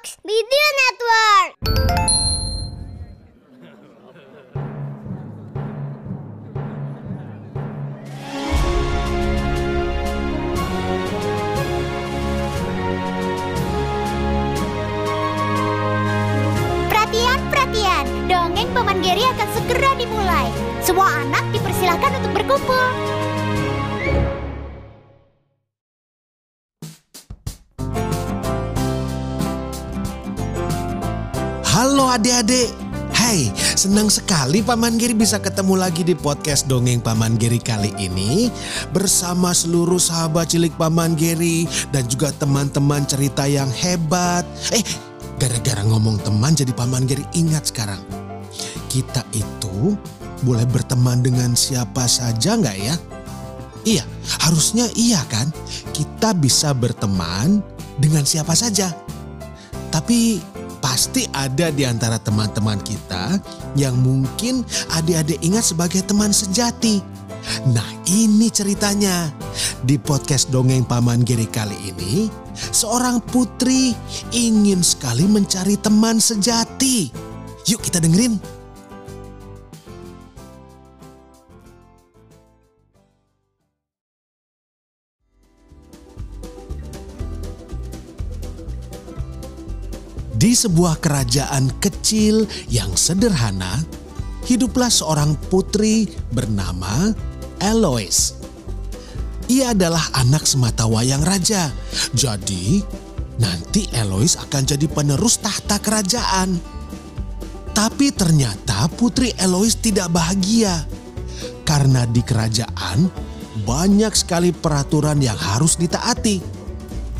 [0.00, 1.60] Box Video Network.
[16.88, 18.04] Perhatian, perhatian.
[18.24, 20.48] Dongeng Paman Geri akan segera dimulai.
[20.80, 23.19] Semua anak dipersilahkan untuk berkumpul.
[32.10, 32.74] Adik-adik.
[33.14, 38.50] Hai, senang sekali Paman Giri bisa ketemu lagi di podcast Dongeng Paman Giri kali ini
[38.90, 44.42] bersama seluruh sahabat cilik Paman Giri dan juga teman-teman cerita yang hebat.
[44.74, 44.82] Eh,
[45.38, 48.02] gara-gara ngomong teman jadi Paman Giri ingat sekarang.
[48.90, 49.94] Kita itu
[50.42, 52.94] boleh berteman dengan siapa saja nggak ya?
[53.86, 54.02] Iya,
[54.42, 55.54] harusnya iya kan?
[55.94, 57.62] Kita bisa berteman
[58.02, 58.90] dengan siapa saja.
[59.94, 60.49] Tapi
[60.90, 63.38] pasti ada di antara teman-teman kita
[63.78, 64.66] yang mungkin
[64.98, 66.98] adik-adik ingat sebagai teman sejati.
[67.70, 69.30] Nah ini ceritanya.
[69.86, 72.26] Di podcast Dongeng Paman Giri kali ini,
[72.74, 73.94] seorang putri
[74.34, 77.14] ingin sekali mencari teman sejati.
[77.70, 78.59] Yuk kita dengerin.
[90.40, 93.84] Di sebuah kerajaan kecil yang sederhana,
[94.48, 97.12] hiduplah seorang putri bernama
[97.60, 98.40] Eloise.
[99.52, 101.68] Ia adalah anak sematawayang raja.
[102.16, 102.80] Jadi,
[103.36, 106.56] nanti Eloise akan jadi penerus tahta kerajaan.
[107.76, 110.88] Tapi ternyata putri Eloise tidak bahagia.
[111.68, 113.12] Karena di kerajaan
[113.68, 116.40] banyak sekali peraturan yang harus ditaati.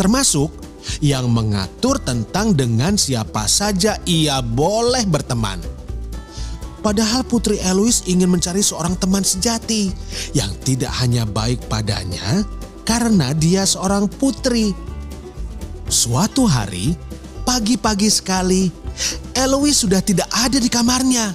[0.00, 0.61] Termasuk
[1.00, 5.58] yang mengatur tentang dengan siapa saja ia boleh berteman.
[6.82, 9.94] Padahal Putri Eloise ingin mencari seorang teman sejati
[10.34, 12.42] yang tidak hanya baik padanya
[12.82, 14.74] karena dia seorang putri.
[15.86, 16.98] Suatu hari,
[17.46, 18.66] pagi-pagi sekali,
[19.38, 21.30] Eloise sudah tidak ada di kamarnya.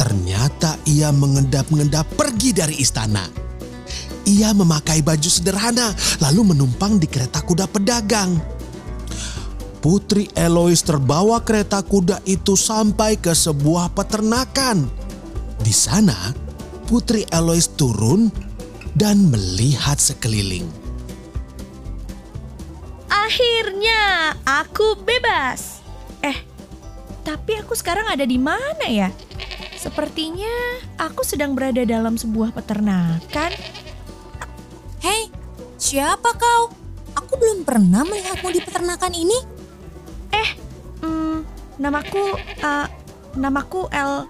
[0.00, 3.28] Ternyata ia mengendap-endap pergi dari istana.
[4.22, 5.90] Ia memakai baju sederhana
[6.22, 8.38] lalu menumpang di kereta kuda pedagang.
[9.82, 14.86] Putri Eloise terbawa kereta kuda itu sampai ke sebuah peternakan.
[15.58, 16.14] Di sana,
[16.86, 18.30] Putri Eloise turun
[18.94, 20.70] dan melihat sekeliling.
[23.10, 25.82] Akhirnya aku bebas.
[26.22, 26.38] Eh,
[27.26, 29.10] tapi aku sekarang ada di mana ya?
[29.74, 33.50] Sepertinya aku sedang berada dalam sebuah peternakan.
[35.92, 36.72] Siapa kau?
[37.20, 39.36] Aku belum pernah melihatmu di peternakan ini.
[40.32, 40.48] Eh,
[41.04, 41.44] hmm,
[41.76, 42.32] namaku,
[42.64, 42.88] uh,
[43.36, 44.24] namaku El,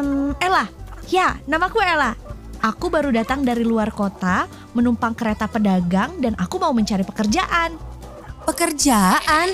[0.00, 0.64] um, Ella.
[1.12, 2.16] Ya, namaku Ella.
[2.64, 7.76] Aku baru datang dari luar kota, menumpang kereta pedagang, dan aku mau mencari pekerjaan.
[8.48, 9.52] Pekerjaan?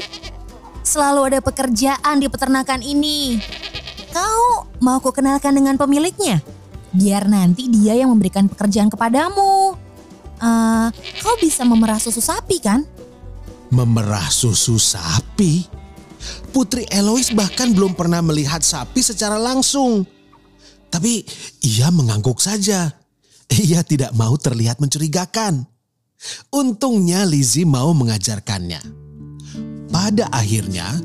[0.87, 3.43] Selalu ada pekerjaan di peternakan ini.
[4.15, 6.39] Kau mau ku kenalkan dengan pemiliknya?
[6.95, 9.84] Biar nanti dia yang memberikan pekerjaan kepadamu.
[10.45, 10.89] Eh,
[11.25, 12.85] kau bisa memerah susu sapi kan?
[13.73, 15.65] Memerah susu sapi?
[16.53, 20.05] Putri Eloise bahkan belum pernah melihat sapi secara langsung.
[20.93, 21.25] Tapi
[21.65, 22.93] ia mengangguk saja.
[23.49, 25.65] Ia tidak mau terlihat mencurigakan.
[26.53, 28.81] Untungnya Lizzie mau mengajarkannya.
[29.89, 31.01] Pada akhirnya,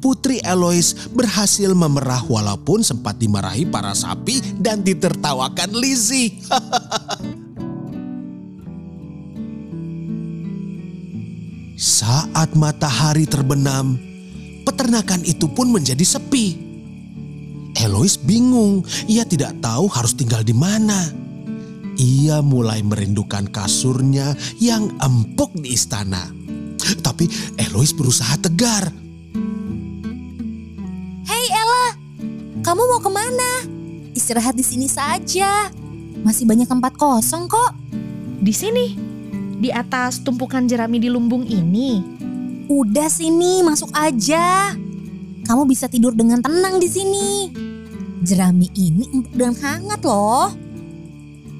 [0.00, 6.40] Putri Eloise berhasil memerah walaupun sempat dimarahi para sapi dan ditertawakan Lizzie.
[11.80, 13.96] Saat matahari terbenam,
[14.68, 16.60] peternakan itu pun menjadi sepi.
[17.72, 21.08] Eloise bingung, ia tidak tahu harus tinggal di mana.
[21.96, 26.28] Ia mulai merindukan kasurnya yang empuk di istana.
[27.00, 27.24] Tapi
[27.56, 28.92] Eloise berusaha tegar.
[31.32, 31.96] Hei Ella,
[32.60, 33.64] kamu mau ke mana?
[34.12, 35.72] Istirahat di sini saja.
[36.28, 37.72] Masih banyak tempat kosong kok.
[38.44, 39.09] Di sini,
[39.60, 42.00] di atas tumpukan jerami di lumbung ini.
[42.72, 44.72] Udah sini, masuk aja.
[45.44, 47.28] Kamu bisa tidur dengan tenang di sini.
[48.24, 50.48] Jerami ini empuk dan hangat loh.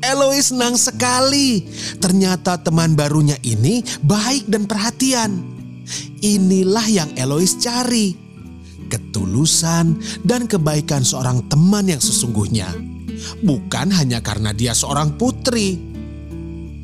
[0.01, 1.69] Eloise senang sekali.
[2.01, 5.45] Ternyata teman barunya ini baik dan perhatian.
[6.25, 8.17] Inilah yang Eloise cari.
[8.89, 12.71] Ketulusan dan kebaikan seorang teman yang sesungguhnya.
[13.45, 15.90] Bukan hanya karena dia seorang putri.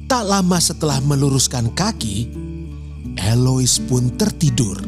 [0.07, 2.31] Tak lama setelah meluruskan kaki,
[3.19, 4.79] Eloise pun tertidur.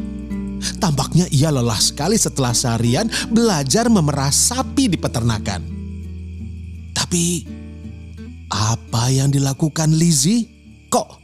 [0.79, 5.59] Tampaknya ia lelah sekali setelah seharian belajar memerah sapi di peternakan.
[6.95, 7.43] Tapi
[8.47, 10.47] apa yang dilakukan Lizzie?
[10.87, 11.19] Kok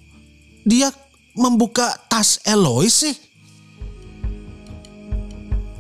[0.68, 0.92] dia
[1.40, 3.16] membuka tas Eloise sih?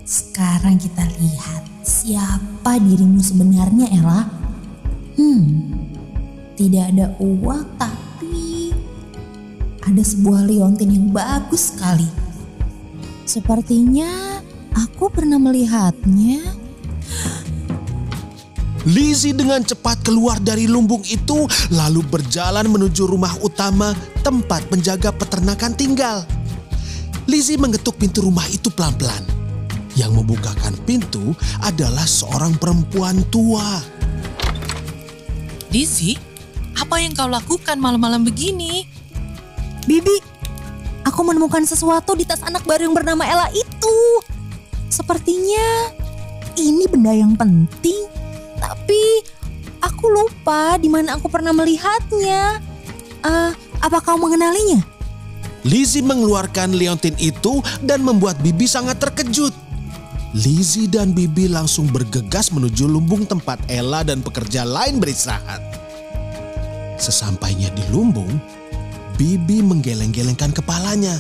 [0.07, 4.23] Sekarang kita lihat siapa dirimu sebenarnya Ella.
[5.19, 5.75] Hmm,
[6.55, 7.94] tidak ada uang tapi
[9.85, 12.09] ada sebuah liontin yang bagus sekali.
[13.25, 14.41] Sepertinya
[14.73, 16.41] aku pernah melihatnya.
[18.85, 25.73] Lizzie dengan cepat keluar dari lumbung itu lalu berjalan menuju rumah utama tempat penjaga peternakan
[25.73, 26.21] tinggal.
[27.25, 29.25] Lizzie mengetuk pintu rumah itu pelan-pelan.
[29.97, 31.33] Yang membukakan pintu
[31.65, 33.81] adalah seorang perempuan tua.
[35.73, 36.21] Lizzie,
[36.77, 38.94] apa yang kau lakukan malam-malam begini?
[39.85, 40.17] Bibi,
[41.05, 43.97] aku menemukan sesuatu di tas anak baru yang bernama Ella itu.
[44.89, 45.93] Sepertinya
[46.57, 48.09] ini benda yang penting,
[48.57, 49.21] tapi
[49.77, 52.57] aku lupa di mana aku pernah melihatnya.
[53.21, 53.51] Eh,
[53.81, 54.81] apa kau mengenalinya?
[55.65, 59.53] Lizzie mengeluarkan liontin itu dan membuat Bibi sangat terkejut.
[60.35, 65.61] Lizzie dan Bibi langsung bergegas menuju lumbung tempat Ella dan pekerja lain beristirahat.
[67.01, 68.29] Sesampainya di lumbung,
[69.15, 71.19] Bibi menggeleng-gelengkan kepalanya.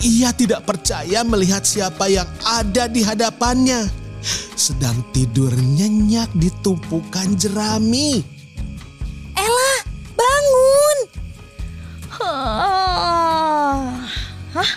[0.00, 3.88] Ia tidak percaya melihat siapa yang ada di hadapannya.
[4.56, 8.24] Sedang tidur nyenyak di tumpukan jerami.
[9.36, 9.74] Ella,
[10.16, 10.98] bangun!
[14.54, 14.70] Hah?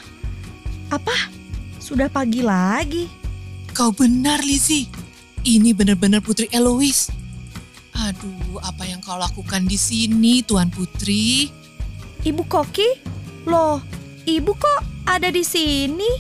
[0.92, 1.32] Apa?
[1.80, 3.08] Sudah pagi lagi?
[3.72, 4.90] Kau benar Lizzie,
[5.48, 7.14] ini benar-benar Putri Eloise.
[7.96, 11.48] Aduh, apa yang kau lakukan di sini Tuan Putri?
[12.28, 12.90] Ibu Koki?
[13.48, 13.80] Loh,
[14.28, 16.12] ibu kok ada di sini?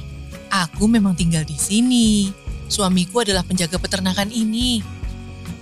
[0.47, 2.31] Aku memang tinggal di sini.
[2.71, 4.79] Suamiku adalah penjaga peternakan ini.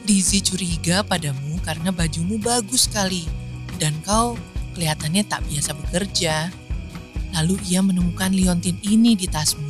[0.06, 3.26] Lizzie curiga padamu karena bajumu bagus sekali.
[3.82, 4.38] Dan kau
[4.78, 6.54] kelihatannya tak biasa bekerja.
[7.34, 9.66] Lalu ia menemukan liontin ini di tasmu.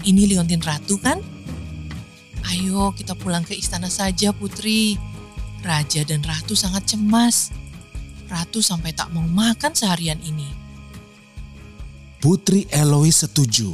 [0.00, 1.20] Ini liontin ratu kan?
[2.48, 4.96] Ayo kita pulang ke istana saja putri.
[5.60, 7.52] Raja dan ratu sangat cemas.
[8.28, 10.48] Ratu sampai tak mau makan seharian ini.
[12.20, 13.72] Putri Eloise setuju.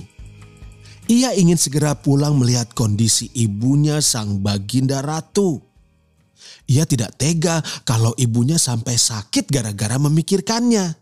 [1.11, 5.61] Ia ingin segera pulang melihat kondisi ibunya sang baginda ratu.
[6.65, 10.97] Ia tidak tega kalau ibunya sampai sakit gara-gara memikirkannya.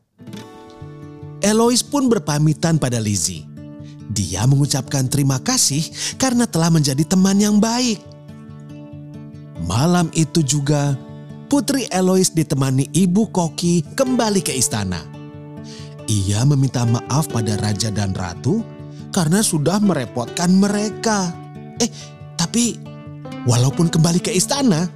[1.43, 3.47] Eloise pun berpamitan pada Lizzie.
[4.11, 5.83] Dia mengucapkan terima kasih
[6.19, 8.03] karena telah menjadi teman yang baik.
[9.67, 10.99] Malam itu juga,
[11.53, 15.05] Putri Eloise ditemani Ibu Koki kembali ke istana.
[16.09, 18.65] Ia meminta maaf pada raja dan ratu
[19.13, 21.29] karena sudah merepotkan mereka.
[21.77, 21.93] Eh,
[22.41, 22.81] tapi
[23.45, 24.89] walaupun kembali ke istana,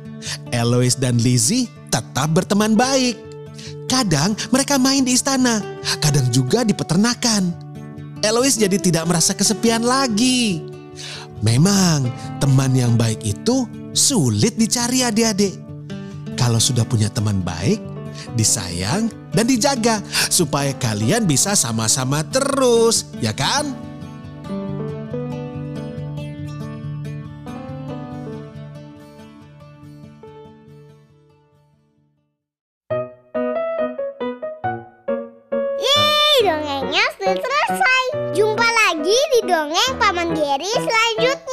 [0.49, 3.21] Eloise dan Lizzie tetap berteman baik.
[3.85, 5.61] Kadang mereka main di istana,
[6.01, 7.53] kadang juga di peternakan.
[8.25, 10.65] Eloise jadi tidak merasa kesepian lagi.
[11.45, 12.09] Memang
[12.41, 15.66] teman yang baik itu sulit dicari adik-adik.
[16.47, 17.83] Kalau sudah punya teman baik,
[18.39, 19.99] disayang dan dijaga
[20.31, 23.75] supaya kalian bisa sama-sama terus, ya kan?
[35.83, 38.05] Yeay, dongengnya sudah selesai.
[38.39, 41.46] Jumpa lagi di dongeng Paman Geri selanjutnya.